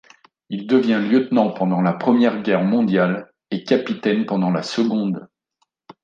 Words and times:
Il 0.49 0.65
devient 0.65 0.99
Lieutenant 0.99 1.51
pendant 1.51 1.79
la 1.79 1.93
Première 1.93 2.41
Guerre 2.41 2.63
mondiale 2.63 3.31
et 3.51 3.63
Capitaine 3.63 4.25
pendant 4.25 4.49
la 4.49 4.63
Seconde. 4.63 5.27